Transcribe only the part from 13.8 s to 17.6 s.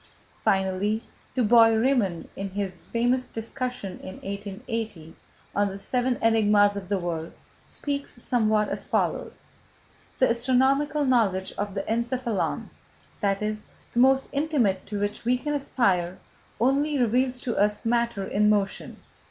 the most intimate to which we can aspire, only reveals to